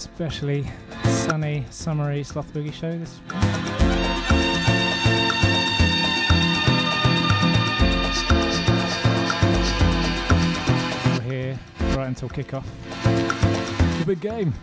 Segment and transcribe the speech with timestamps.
[0.00, 0.66] especially
[1.04, 3.20] sunny, summery Sloth Boogie show this
[11.18, 11.58] We're here
[11.94, 12.64] right until kickoff.
[13.98, 14.54] The big game.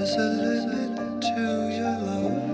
[0.00, 2.49] There's a limit to your love.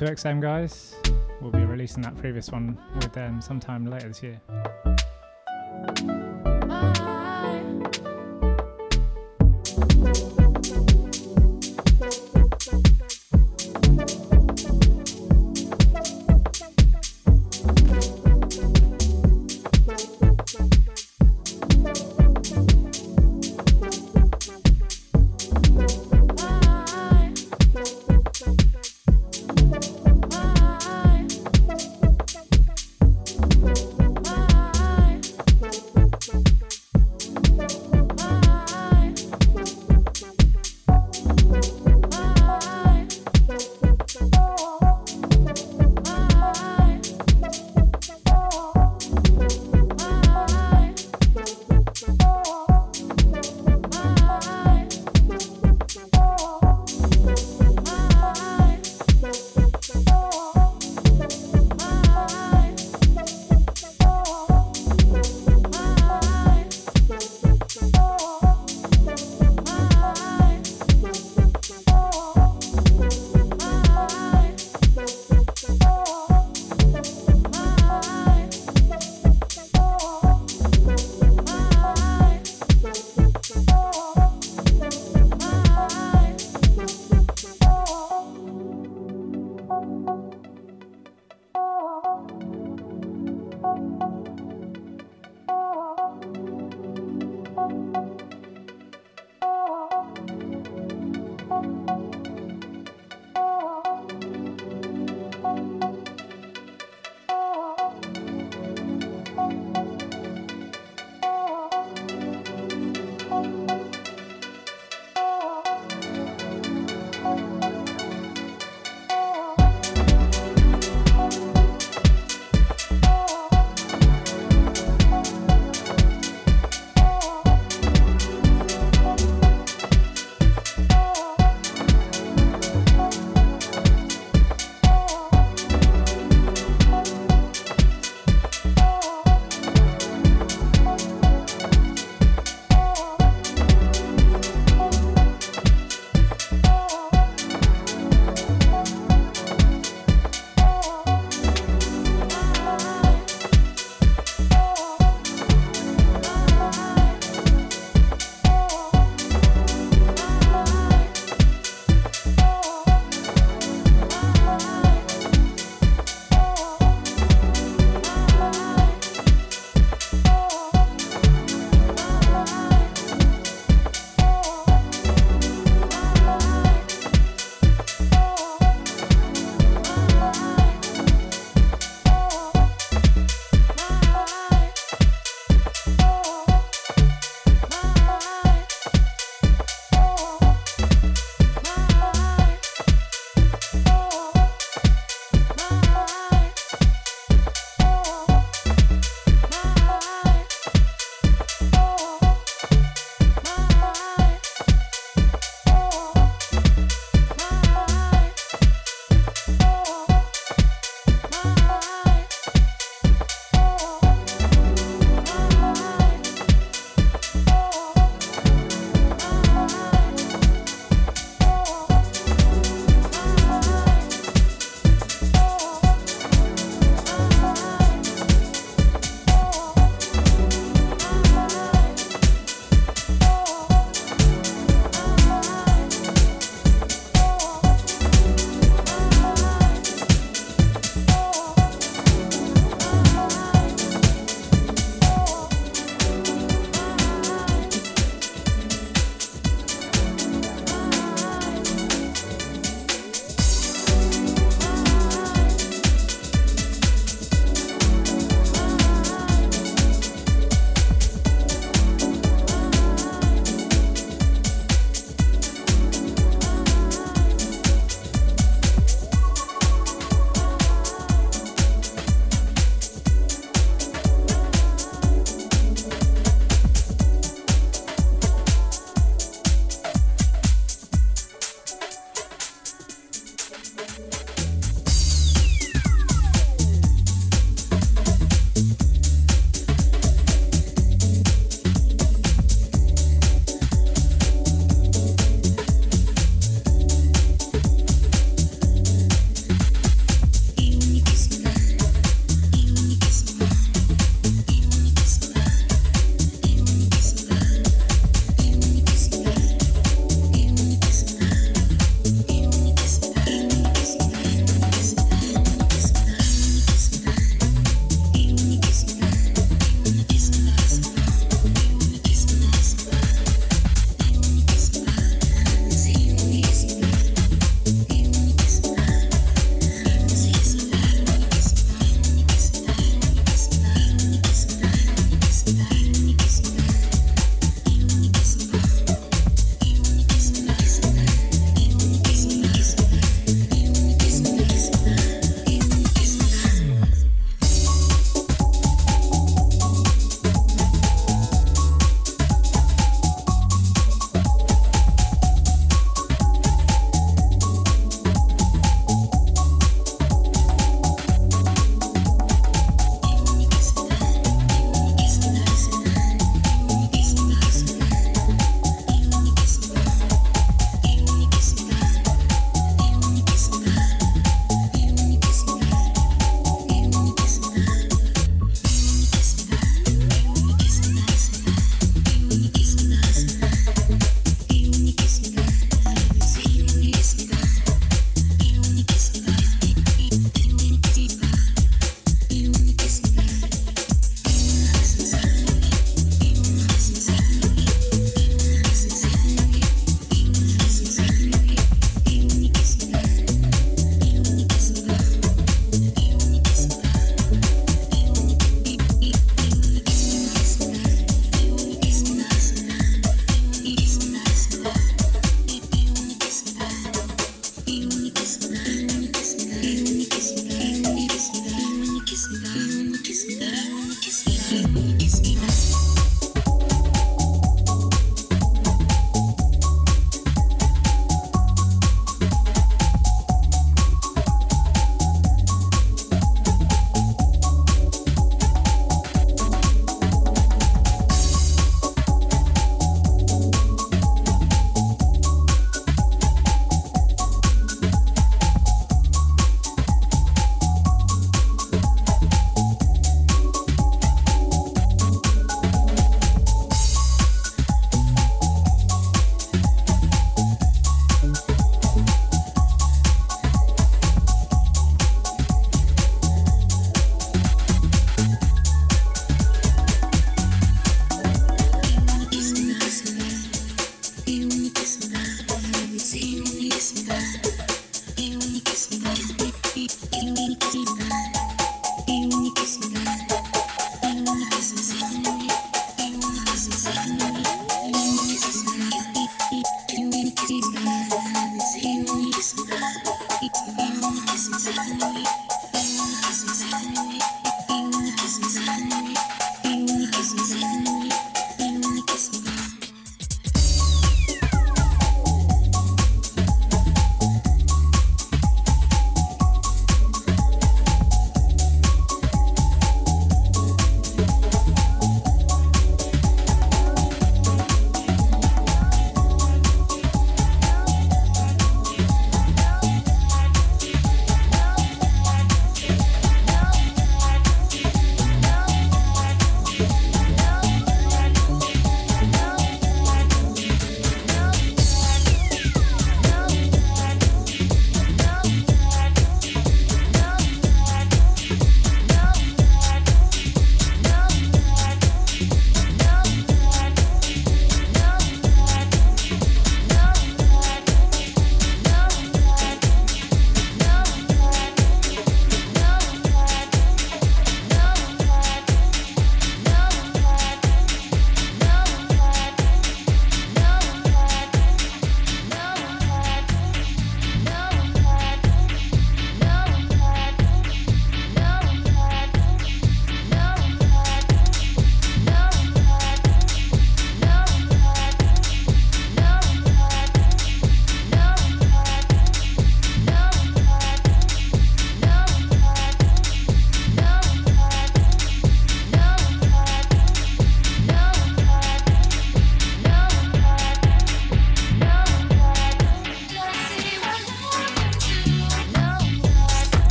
[0.00, 0.94] The 2XM guys.
[1.42, 4.40] We'll be releasing that previous one with them sometime later this year.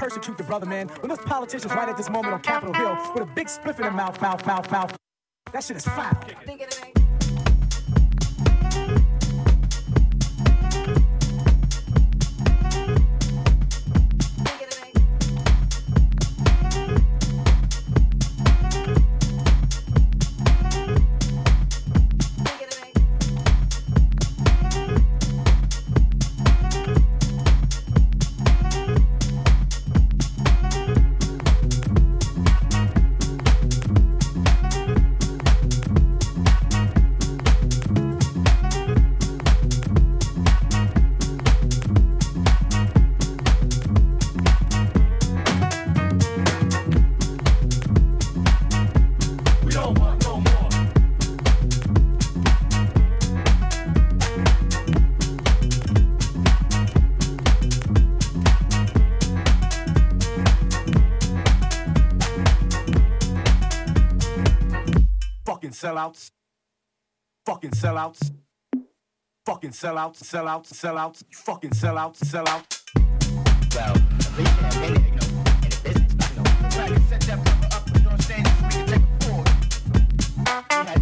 [0.00, 0.88] Persecute the brother, man.
[1.00, 3.82] When those politicians right at this moment on Capitol Hill with a big spliff in
[3.82, 4.96] their mouth, mouth, mouth, mouth.
[5.52, 6.16] That shit is foul.
[69.80, 71.22] Fucking sellouts, sellouts, sellouts.
[71.30, 72.82] You fucking sellouts, sellouts.
[73.74, 75.24] Well, at least you have many, you know,
[75.62, 76.44] in the business, you know.
[76.68, 78.86] So I can set that brother up, you know what I'm saying, so we can
[78.86, 79.48] take it forward.
[80.68, 81.00] We had,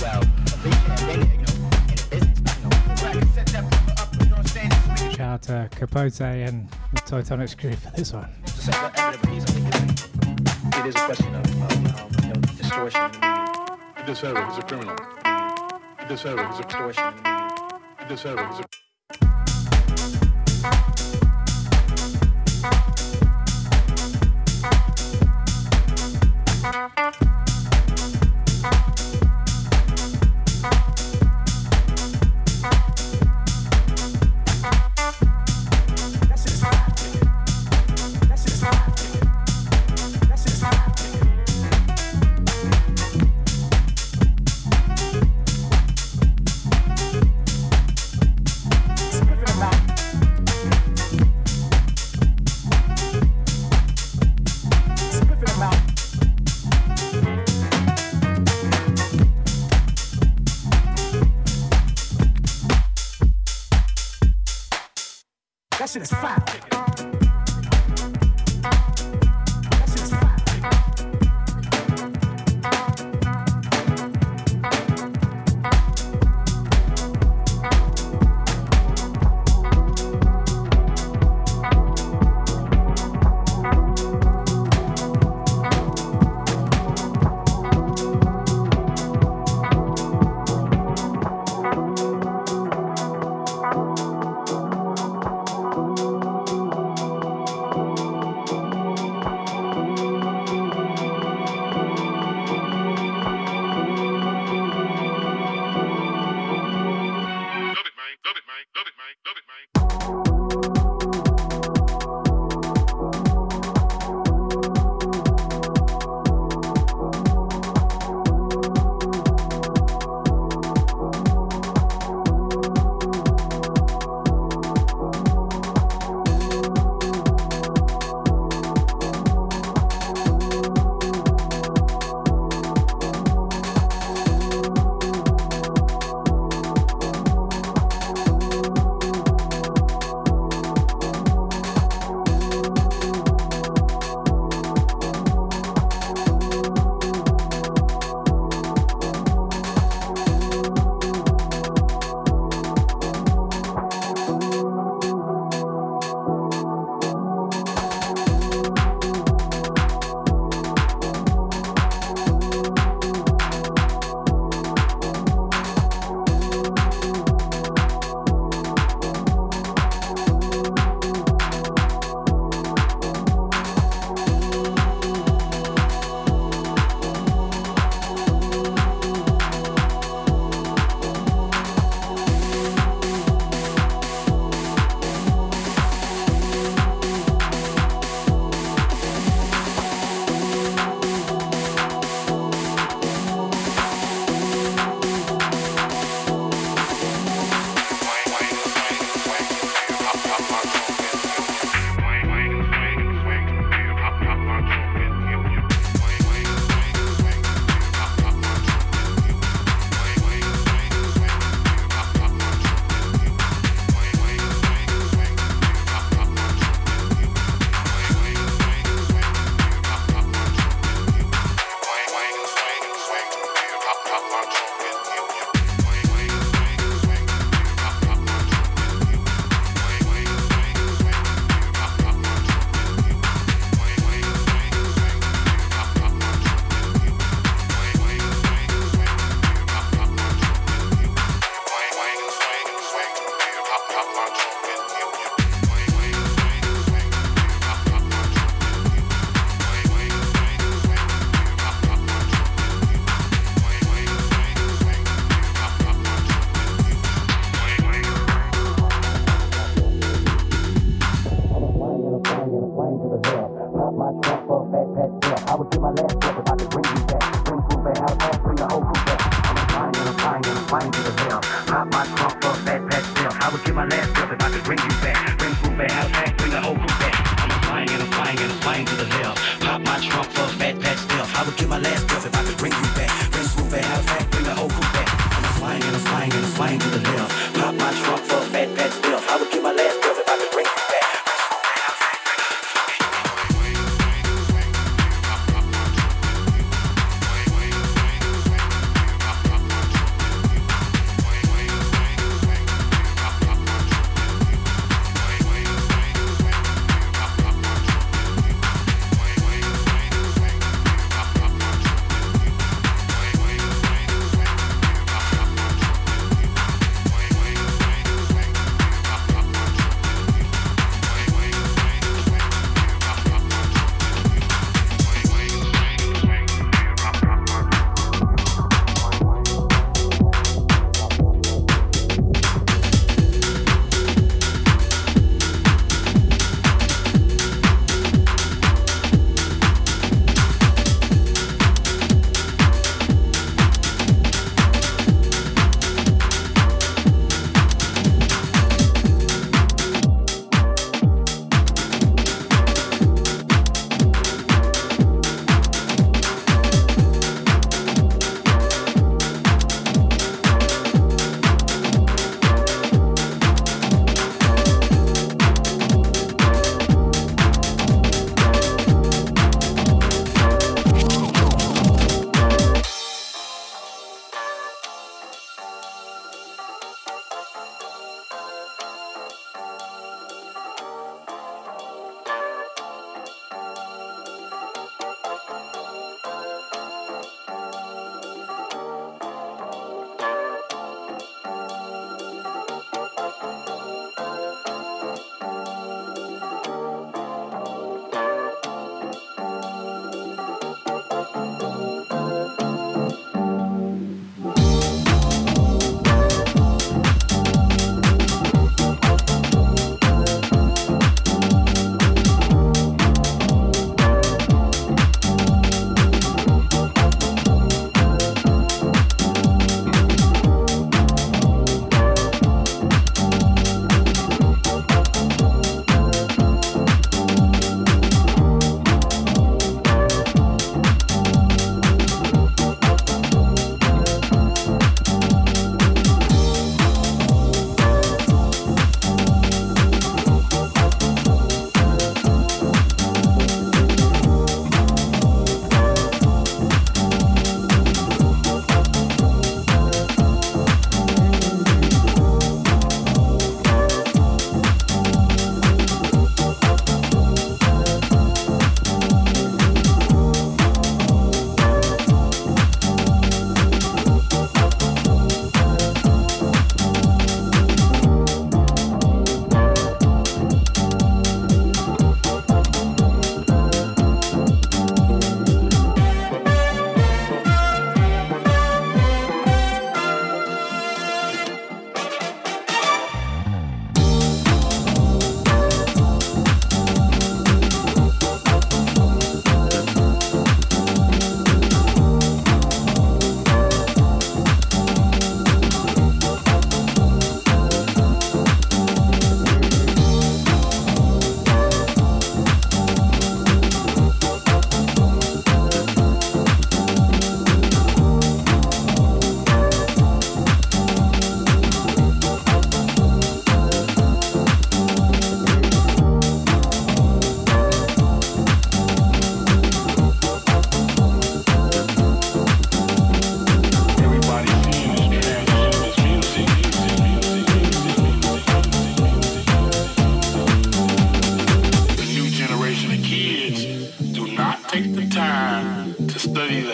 [0.00, 1.50] well, at least you have many, you know,
[1.90, 2.70] in the business, you know.
[2.94, 5.10] So I can set that brother up, you know what I'm saying, so we can...
[5.10, 8.30] Shout out to Capote and the Titanic crew for this one.
[8.44, 8.54] It
[10.86, 11.82] is a question of, of um,
[12.22, 14.06] you know, distortion in the media.
[14.06, 14.96] This Eric is a criminal.
[16.08, 17.45] This Eric is extortion.
[18.08, 18.66] deserve it.
[26.98, 27.25] It's a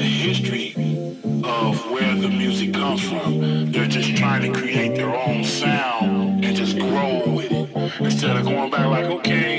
[0.04, 0.72] history
[1.44, 3.72] of where the music comes from.
[3.72, 8.44] They're just trying to create their own sound and just grow with it instead of
[8.44, 9.51] going back like, okay,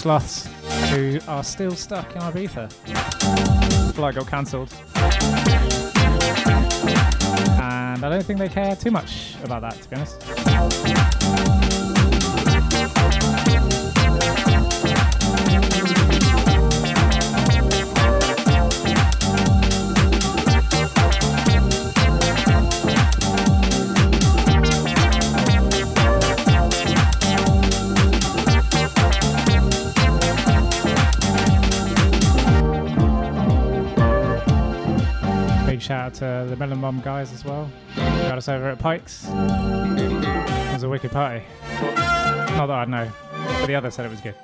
[0.00, 0.48] sloths
[0.90, 2.72] who are still stuck in Ibiza.
[3.92, 4.72] Flight got cancelled.
[7.60, 10.29] And I don't think they care too much about that, to be honest.
[36.20, 37.70] to the Melon Mum guys as well.
[37.96, 39.24] Got us over at Pikes.
[39.26, 41.42] It was a wicked party.
[41.80, 44.34] Not that I know, but the other said it was good.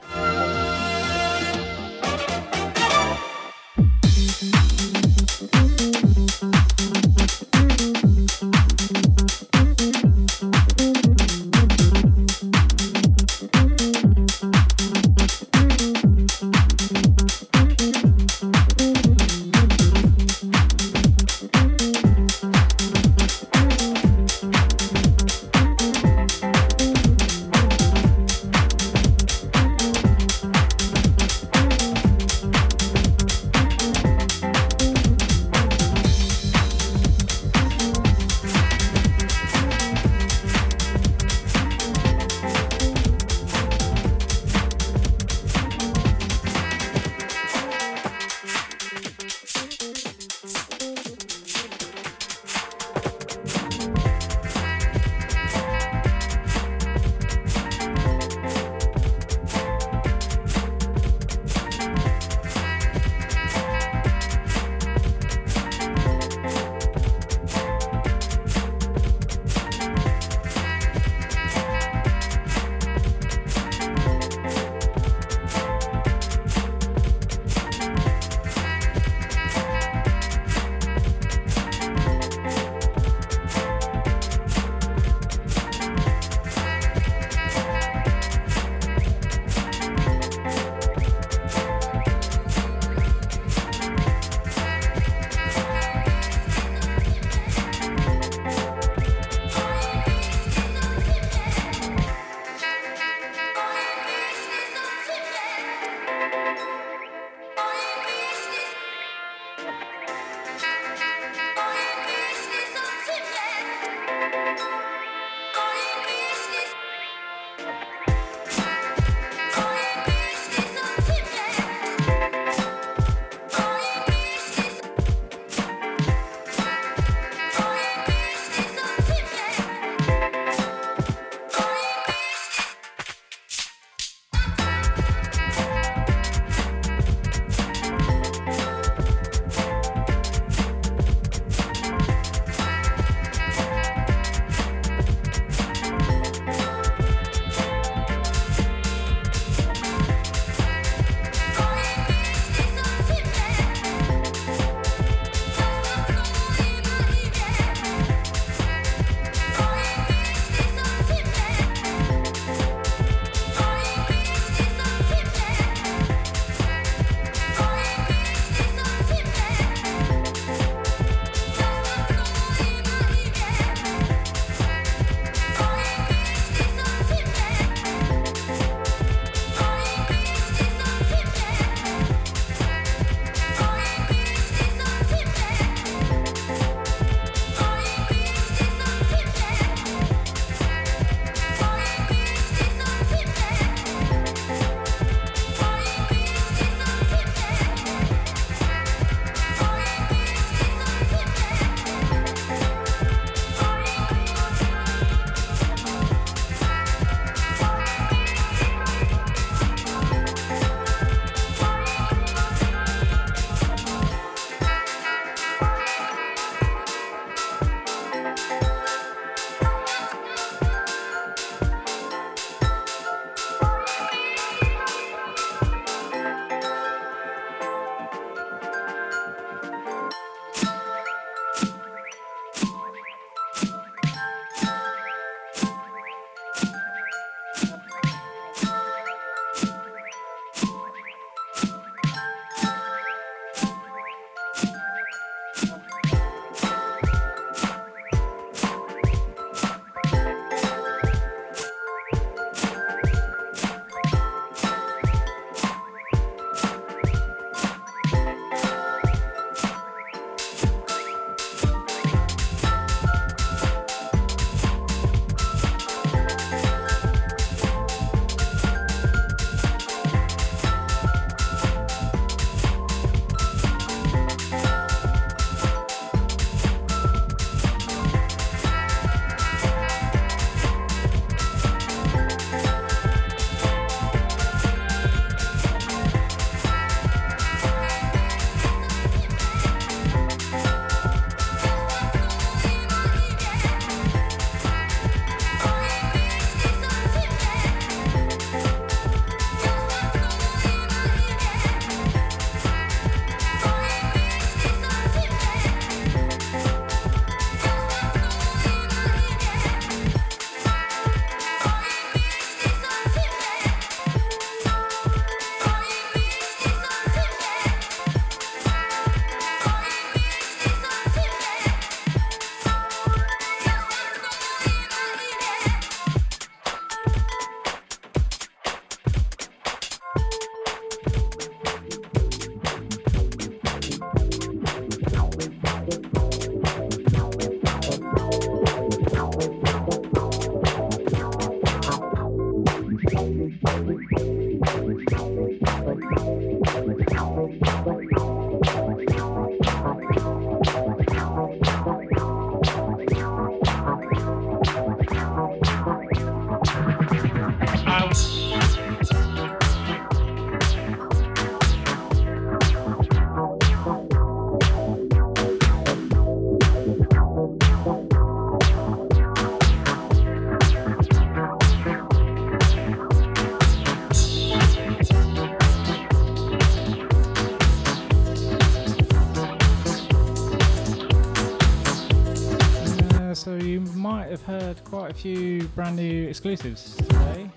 [384.36, 387.48] Have heard quite a few brand new exclusives today.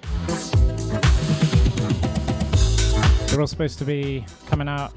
[3.27, 4.93] They're all supposed to be coming out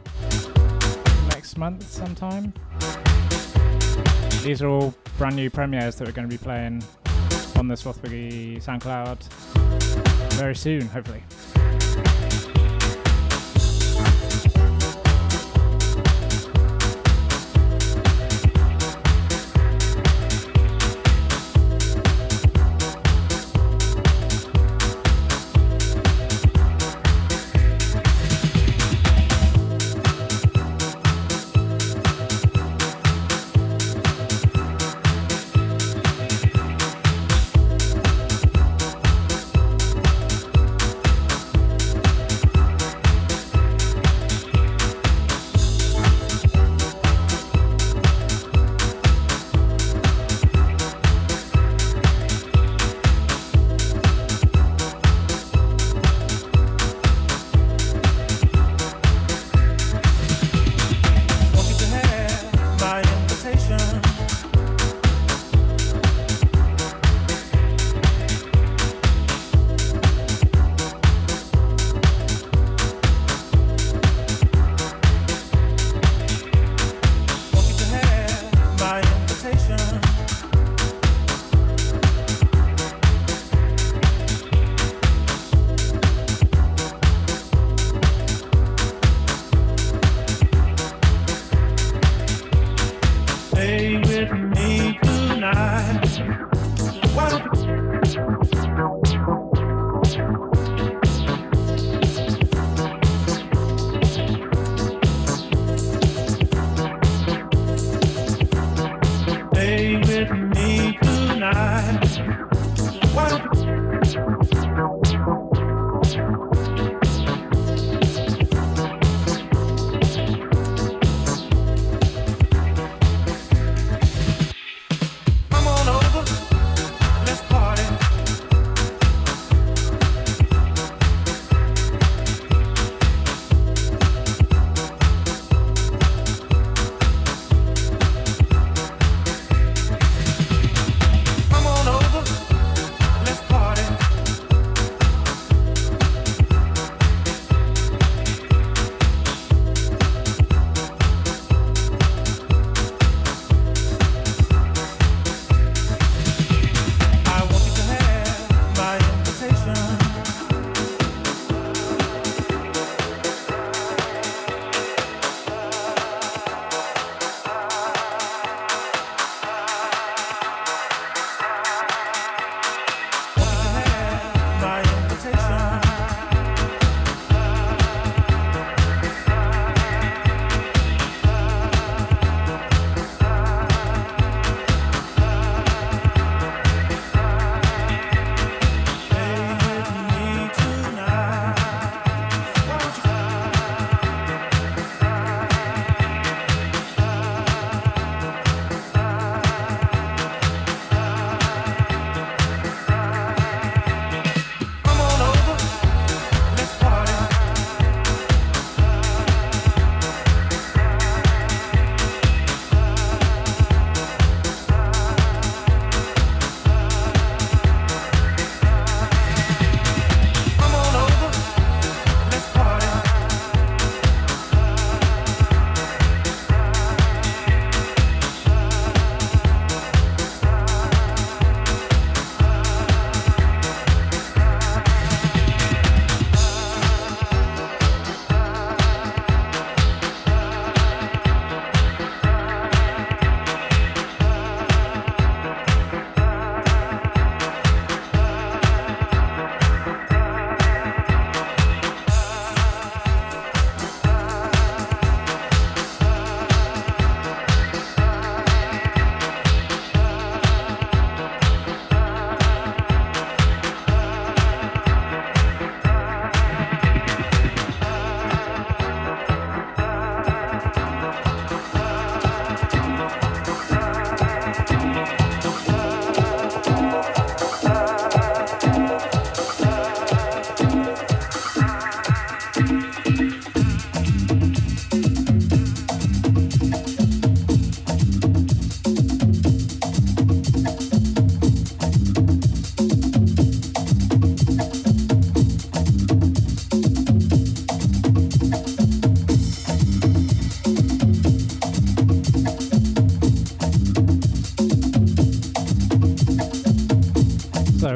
[1.30, 2.52] next month sometime.
[4.44, 6.84] These are all brand new premieres that we're going to be playing
[7.56, 9.18] on the Swath Boogie SoundCloud
[10.34, 11.11] very soon, hopefully.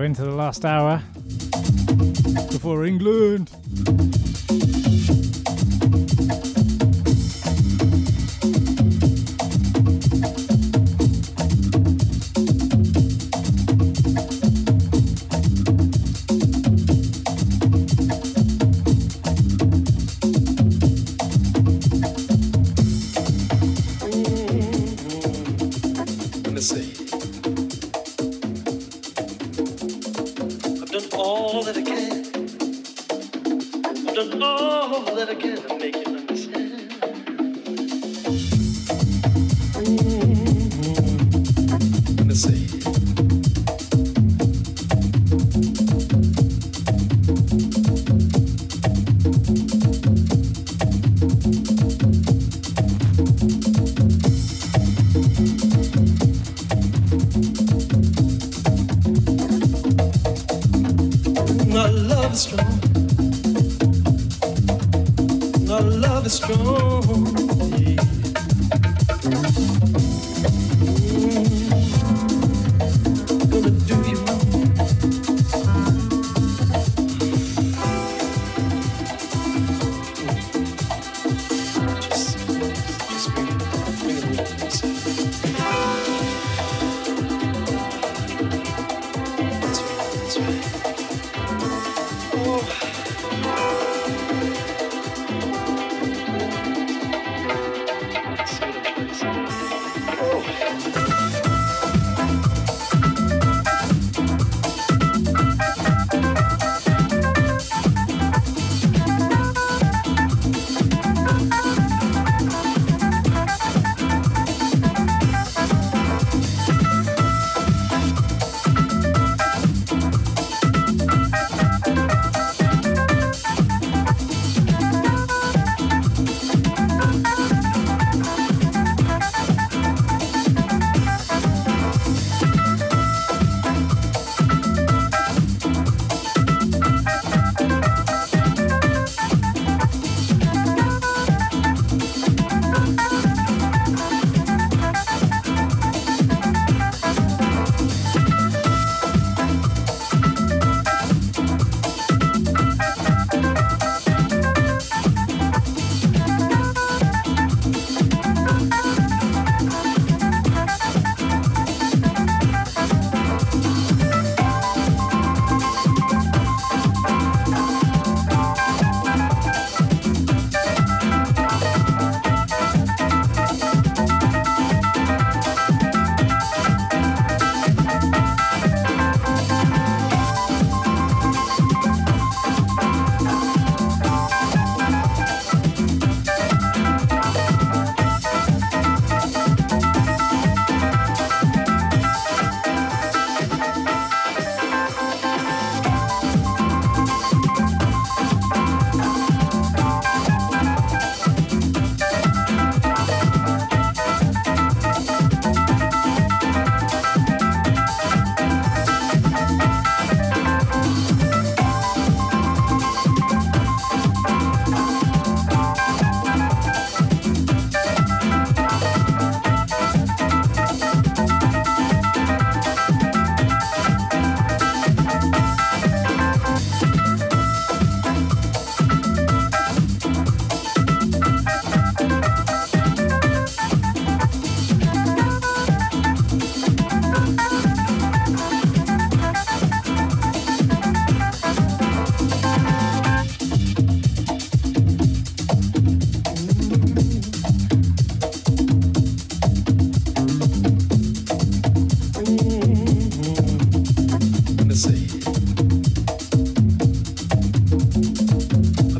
[0.07, 1.03] into the last hour
[2.53, 3.56] before England.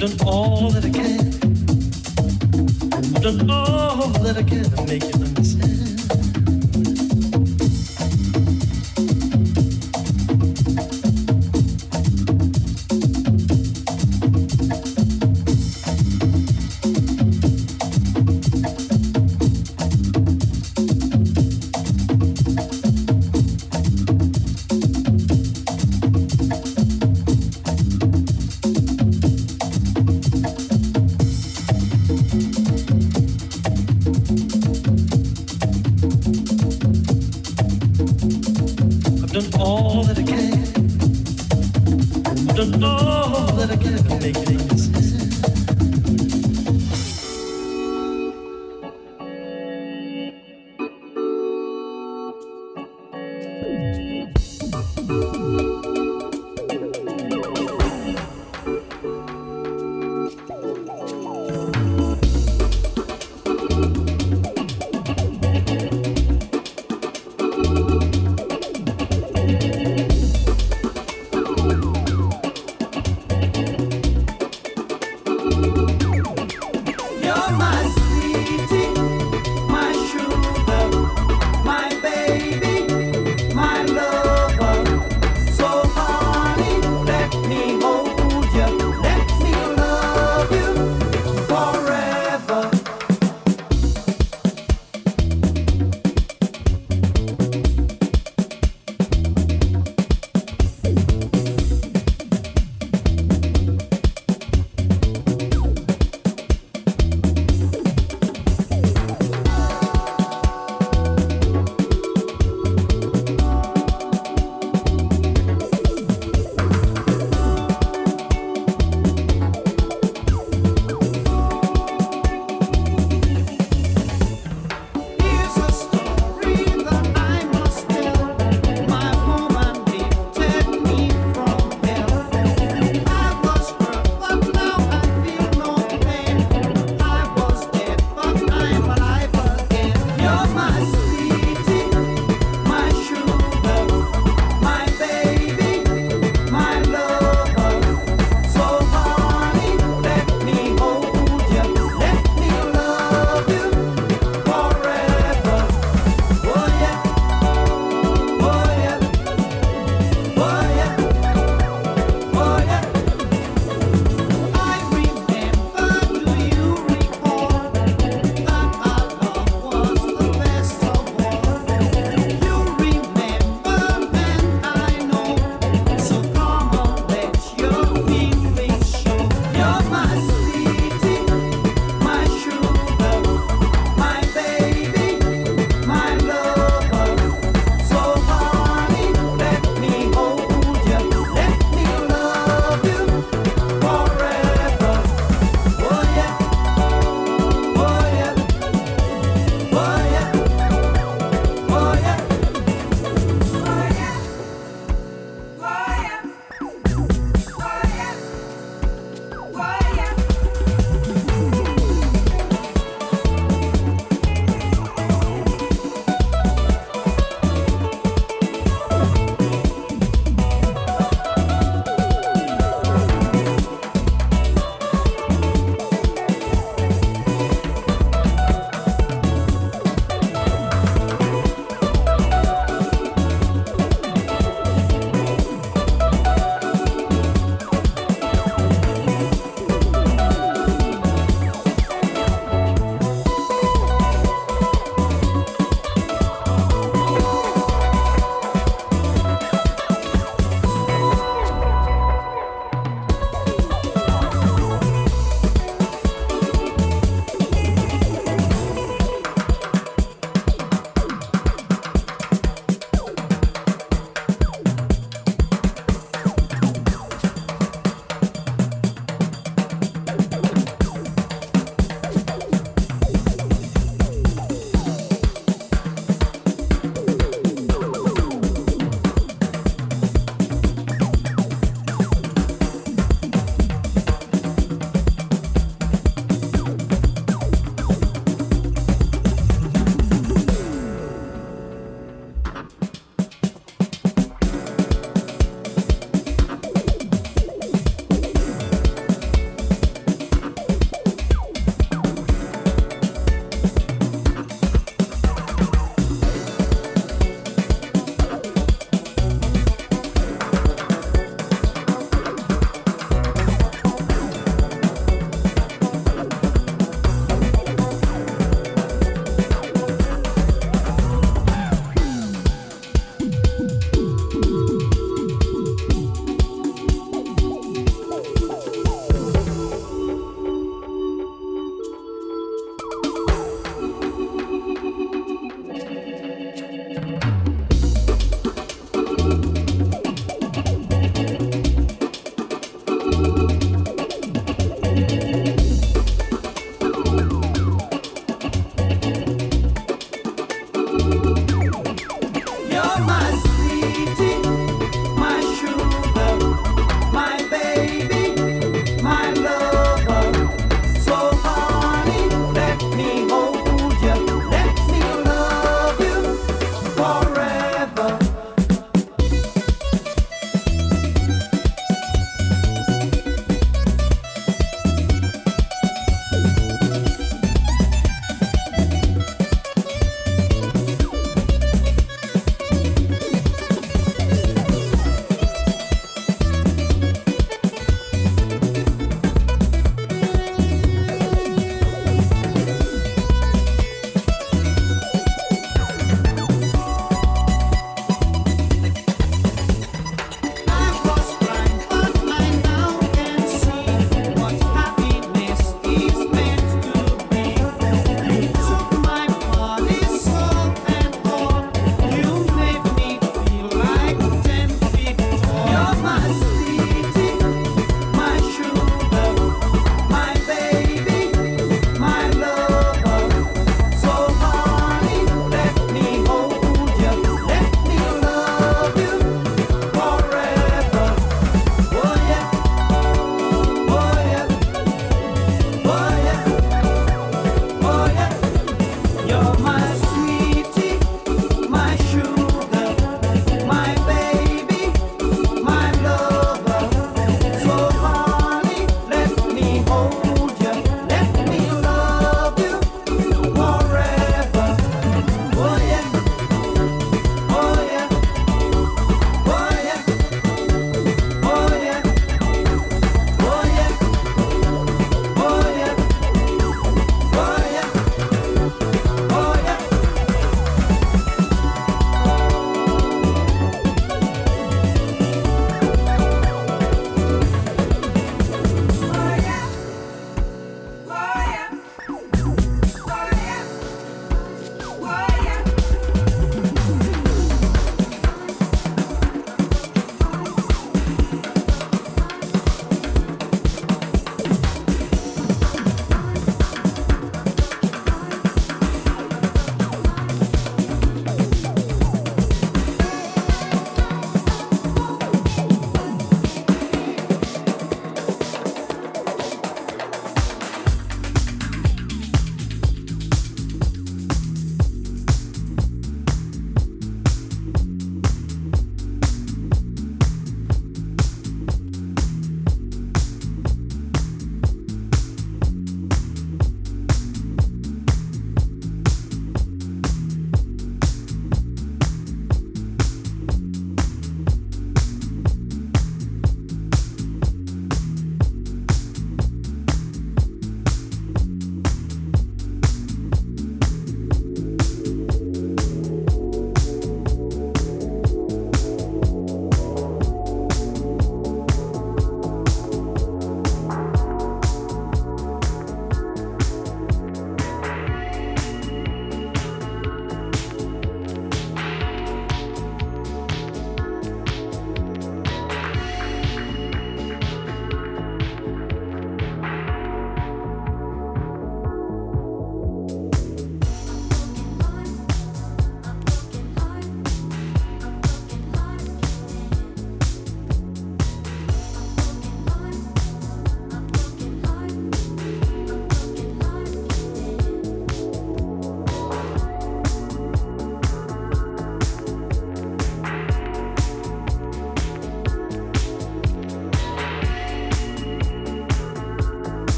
[0.00, 1.18] done all that I can.
[2.90, 5.59] I've done all that I can to make you understand.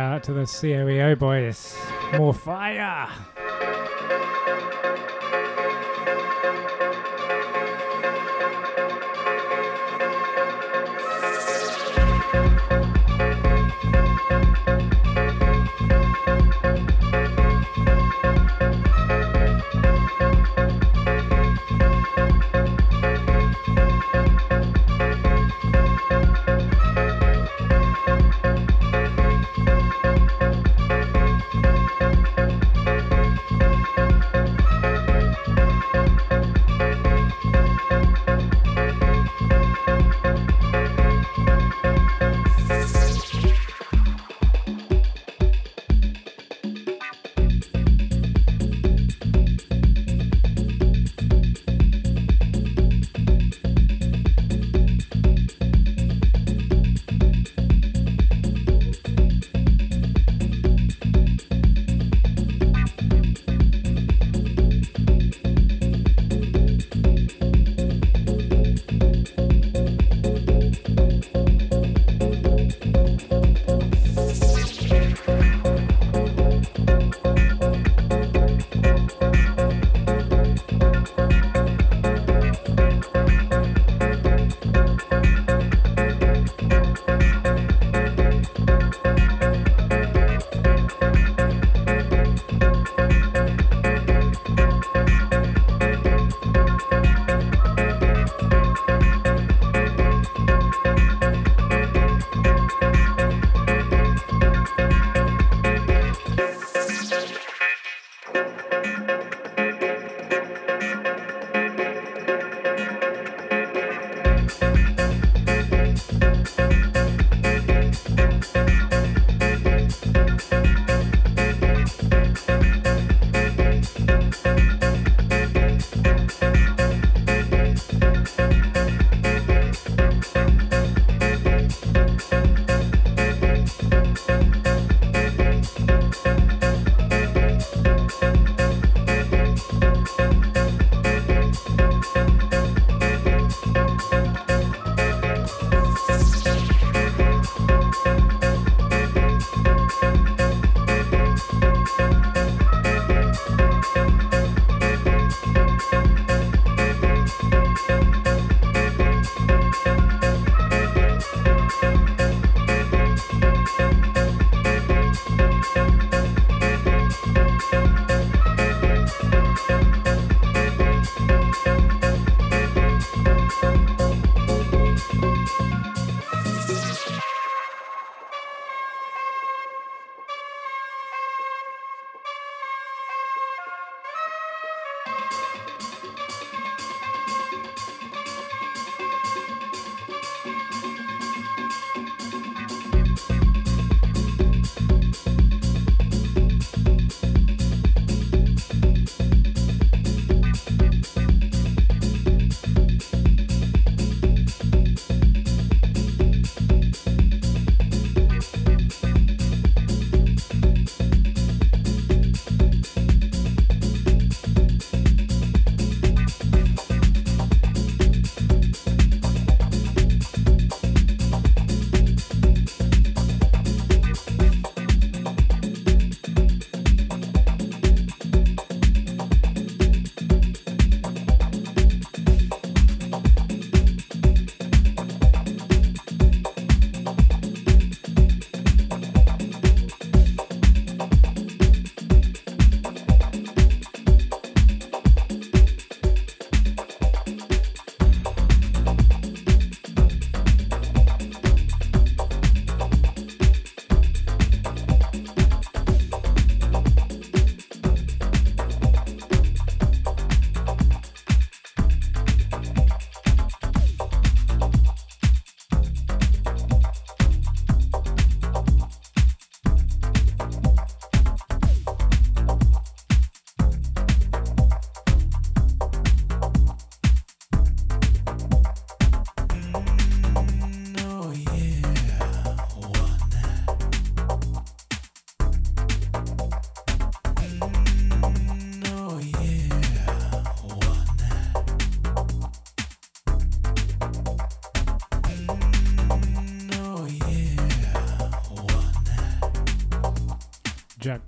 [0.00, 1.76] Shout out to the COEO boys.
[2.16, 3.06] More fire!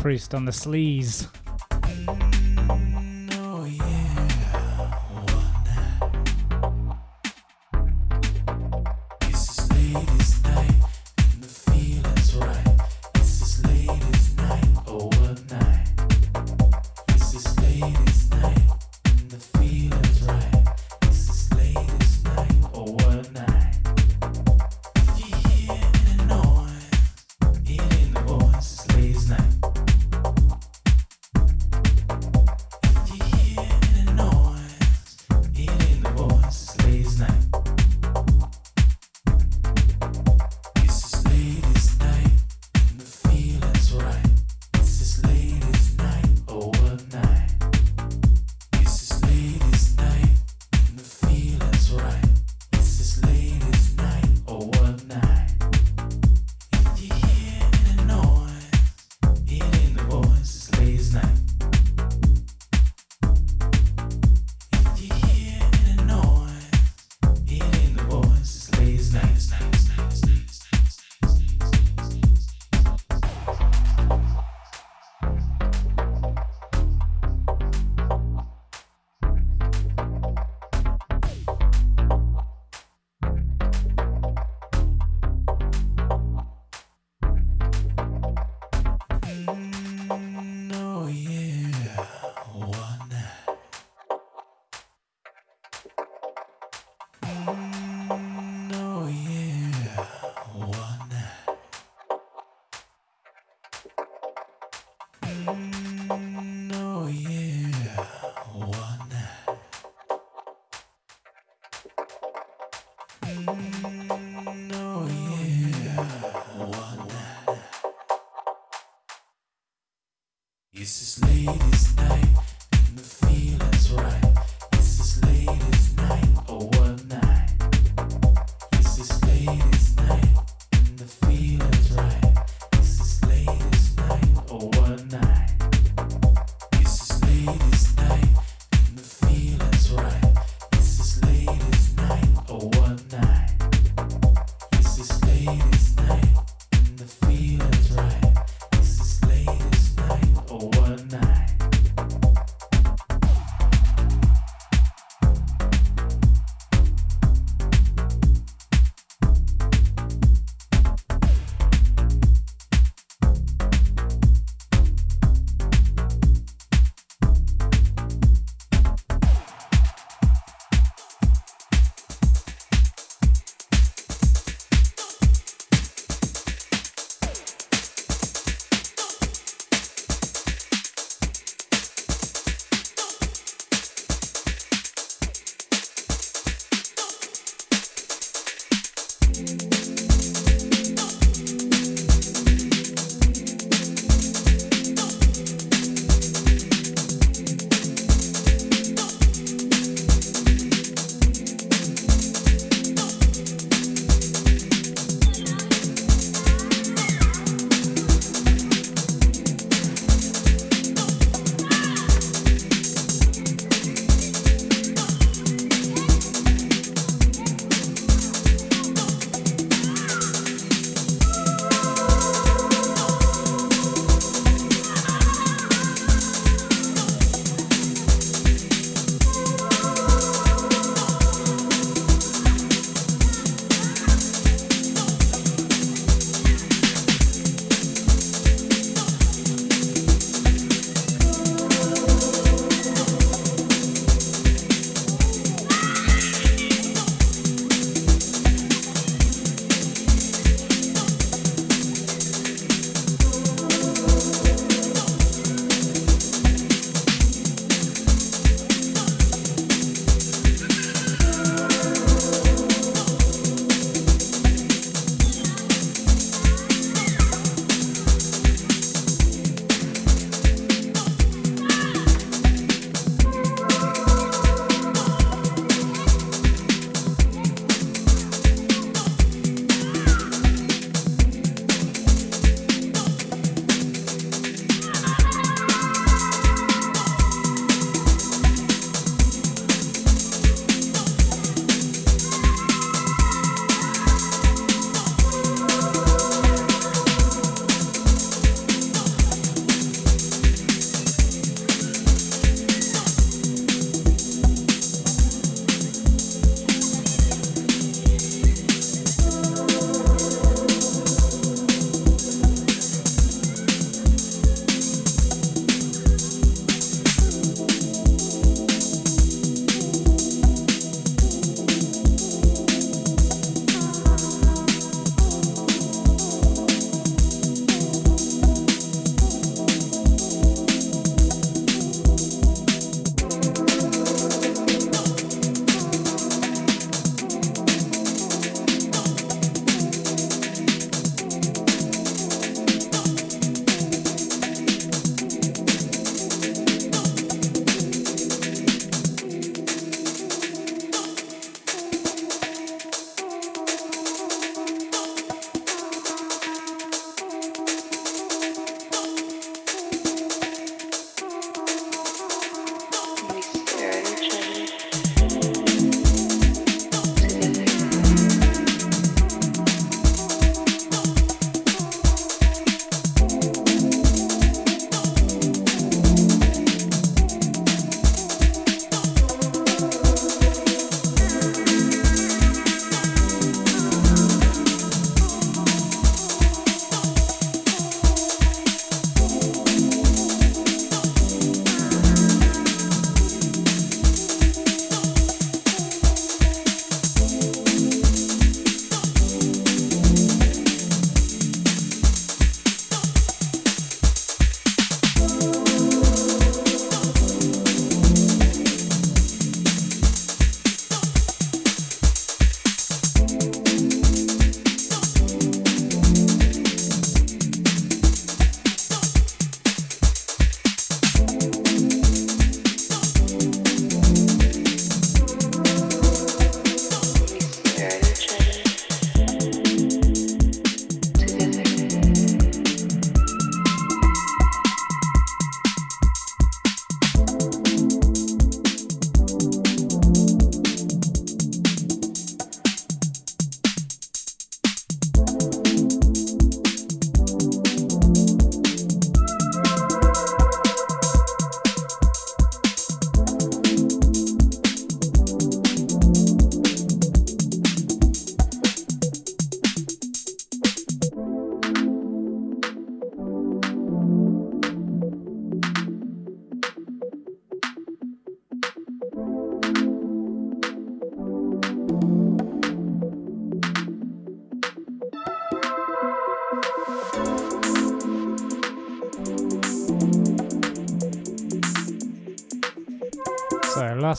[0.02, 1.28] Priest on the sleaze.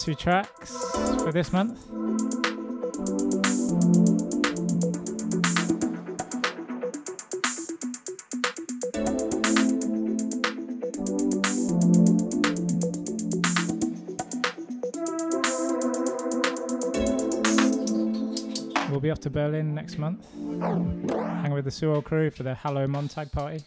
[0.04, 0.76] Last few tracks
[1.24, 1.80] for this month.
[18.90, 22.88] We'll be off to Berlin next month, Hang with the Sewell crew for the Hallow
[22.88, 23.64] Montag party.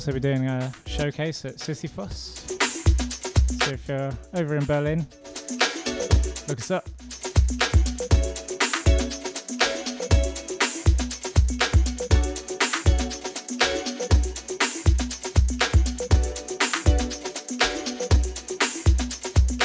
[0.00, 2.48] Also be doing a showcase at Sisyphos.
[3.62, 5.06] So if you're over in Berlin,
[6.48, 6.88] look us up.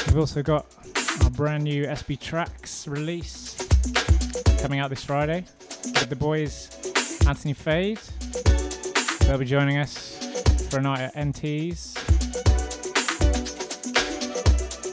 [0.08, 0.66] We've also got
[1.24, 3.56] our brand new SB Tracks release
[4.62, 5.46] coming out this Friday
[5.86, 6.68] with the boys
[7.26, 8.02] Anthony Fade.
[9.22, 10.15] They'll be joining us
[10.76, 11.96] for a night at NT's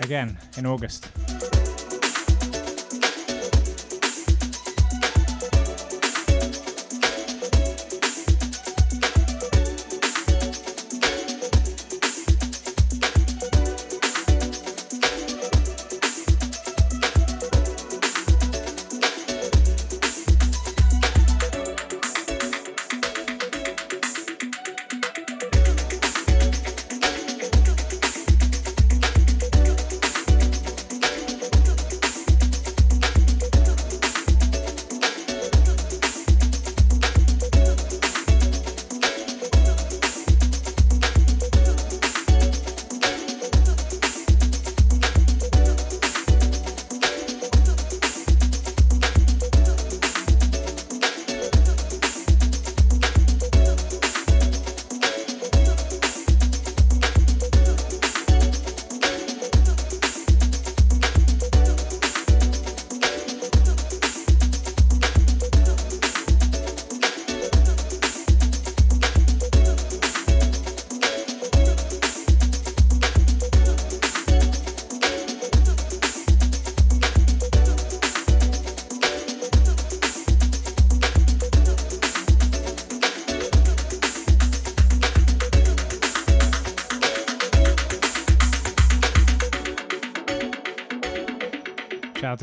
[0.01, 1.22] again in August.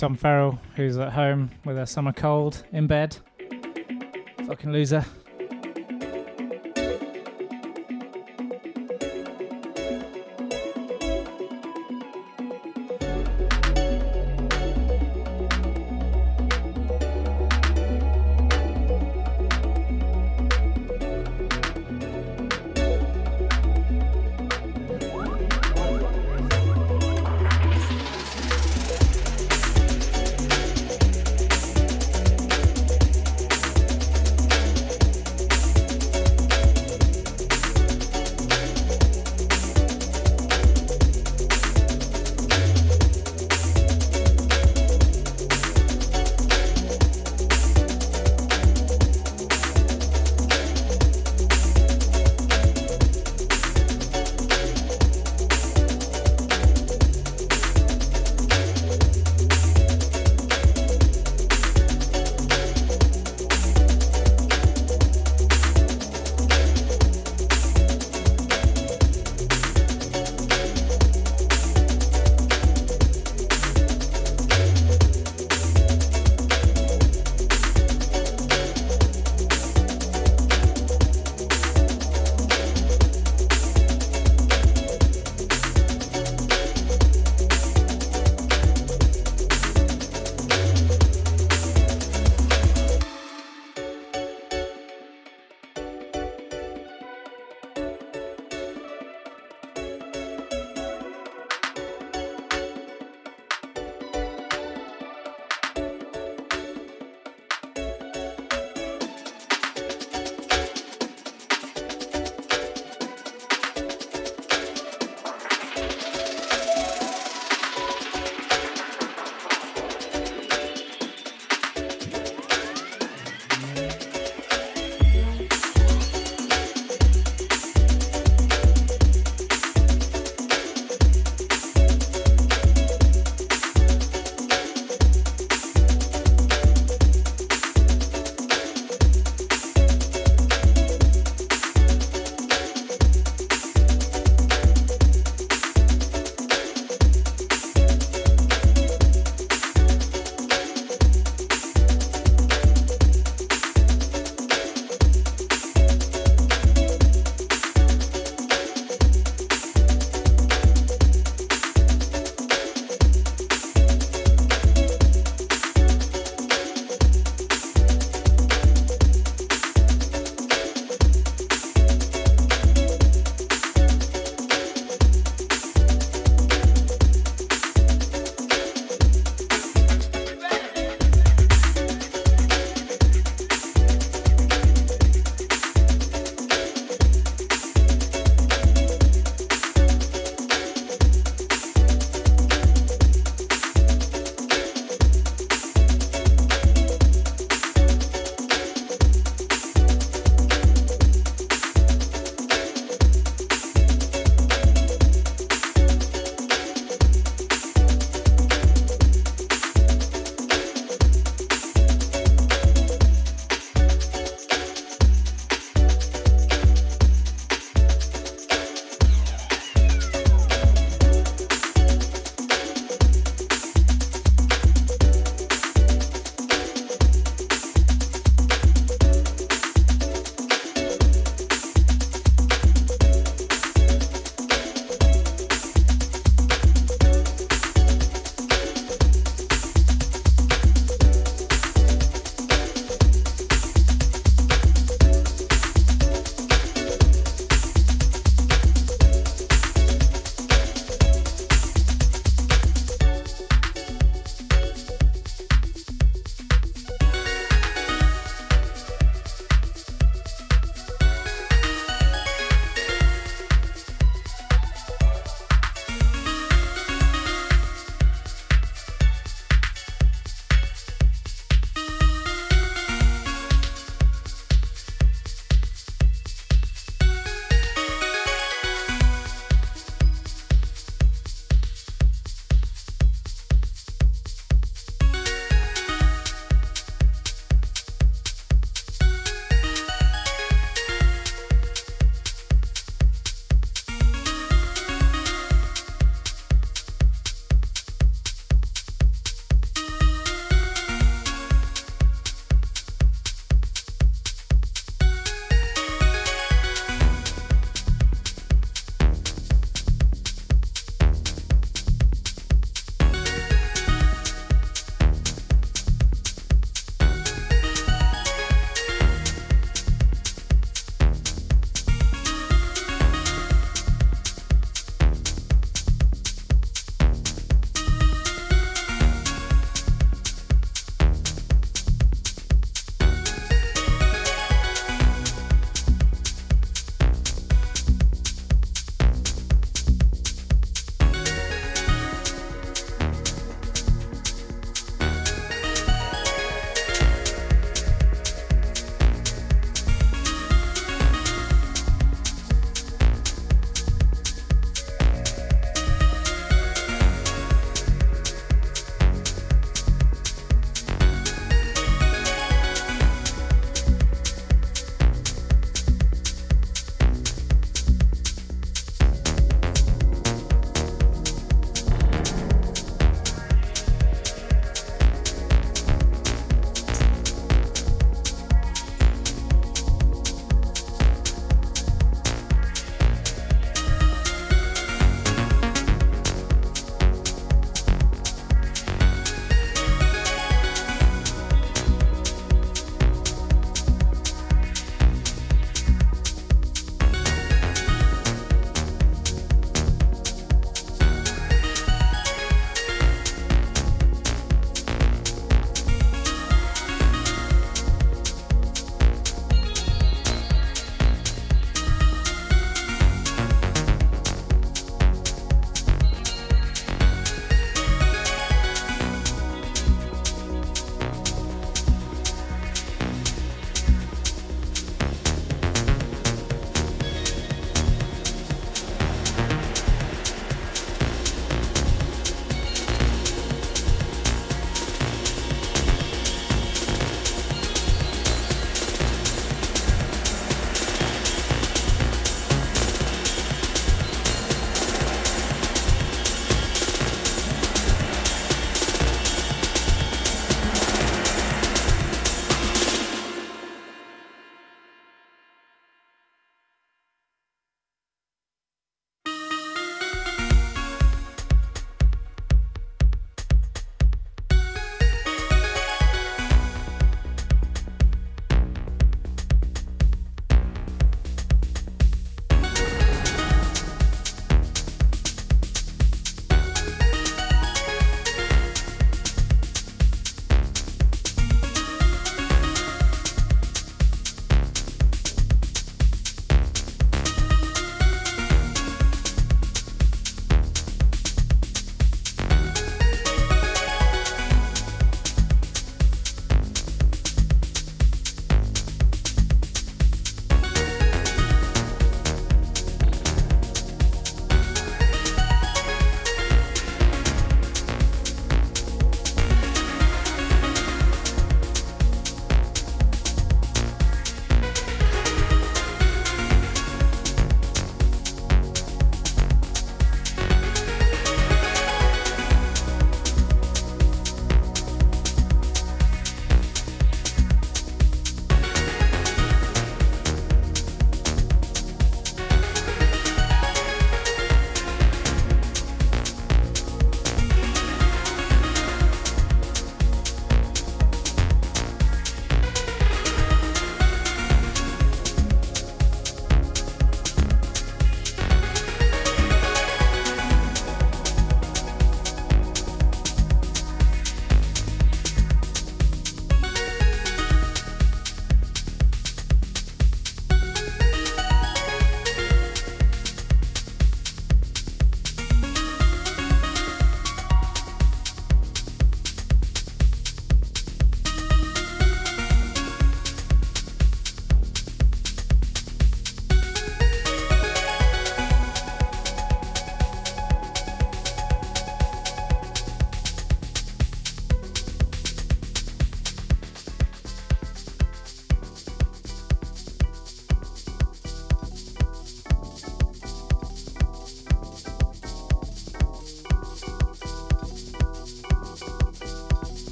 [0.00, 3.18] Tom Farrell, who's at home with a summer cold in bed.
[4.46, 5.04] Fucking loser.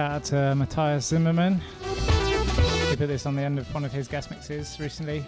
[0.00, 1.60] Shout out uh, to Matthias Zimmerman.
[2.88, 5.20] He put this on the end of one of his guest mixes recently.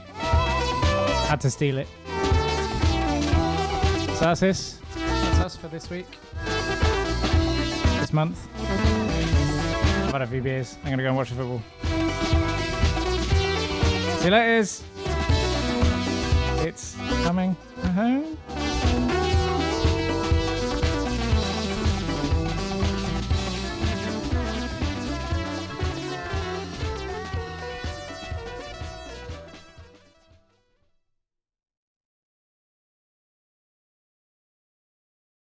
[1.29, 1.87] Had to steal it.
[4.17, 4.79] So that's this.
[4.95, 6.07] That's us for this week.
[8.01, 8.49] This month.
[10.07, 10.79] I've had a few beers.
[10.85, 11.63] I'm gonna go and watch the football.
[14.21, 14.67] See you later.
[16.67, 17.57] It's coming.